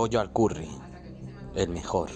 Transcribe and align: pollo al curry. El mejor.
pollo 0.00 0.18
al 0.18 0.32
curry. 0.32 0.66
El 1.54 1.68
mejor. 1.68 2.08